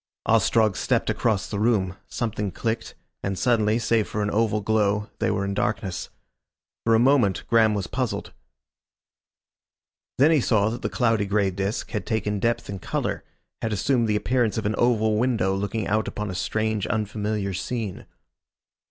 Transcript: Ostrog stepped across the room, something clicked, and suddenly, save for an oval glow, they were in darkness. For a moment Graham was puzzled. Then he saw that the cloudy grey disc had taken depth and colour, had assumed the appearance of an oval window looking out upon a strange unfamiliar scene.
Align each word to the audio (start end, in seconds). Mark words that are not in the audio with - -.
Ostrog 0.25 0.75
stepped 0.75 1.11
across 1.11 1.47
the 1.47 1.59
room, 1.59 1.95
something 2.07 2.51
clicked, 2.51 2.95
and 3.21 3.37
suddenly, 3.37 3.77
save 3.77 4.07
for 4.07 4.23
an 4.23 4.31
oval 4.31 4.59
glow, 4.59 5.11
they 5.19 5.29
were 5.29 5.45
in 5.45 5.53
darkness. 5.53 6.09
For 6.83 6.95
a 6.95 6.99
moment 6.99 7.43
Graham 7.47 7.75
was 7.75 7.85
puzzled. 7.85 8.33
Then 10.17 10.31
he 10.31 10.41
saw 10.41 10.69
that 10.69 10.81
the 10.81 10.89
cloudy 10.89 11.27
grey 11.27 11.51
disc 11.51 11.91
had 11.91 12.07
taken 12.07 12.39
depth 12.39 12.67
and 12.67 12.81
colour, 12.81 13.23
had 13.61 13.71
assumed 13.71 14.07
the 14.07 14.15
appearance 14.15 14.57
of 14.57 14.65
an 14.65 14.73
oval 14.75 15.17
window 15.17 15.53
looking 15.53 15.85
out 15.85 16.07
upon 16.07 16.31
a 16.31 16.33
strange 16.33 16.87
unfamiliar 16.87 17.53
scene. 17.53 18.07